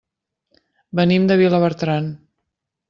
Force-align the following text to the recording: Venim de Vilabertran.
Venim 1.01 1.29
de 1.33 1.39
Vilabertran. 1.43 2.13